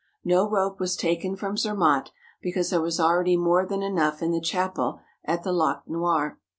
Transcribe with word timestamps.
No 0.25 0.49
rope 0.49 0.79
was 0.79 0.95
taken 0.95 1.35
from 1.35 1.57
Zermatt, 1.57 2.09
because 2.41 2.71
there 2.71 2.81
was 2.81 2.99
already 2.99 3.37
more 3.37 3.67
than 3.67 3.83
enough 3.83 4.23
in 4.23 4.31
the 4.31 4.41
chapel 4.41 4.99
at 5.25 5.43
the 5.43 5.53
Lac 5.53 5.83
Noir. 5.85 6.39